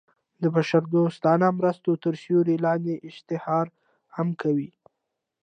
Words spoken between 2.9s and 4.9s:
اشتهار هم کوي.